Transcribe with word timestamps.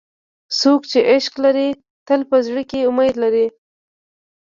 څوک 0.59 0.81
چې 0.91 0.99
عشق 1.11 1.33
لري، 1.45 1.69
تل 2.07 2.21
په 2.29 2.37
زړه 2.47 2.63
کې 2.69 2.85
امید 2.89 3.15
لري. 3.23 3.47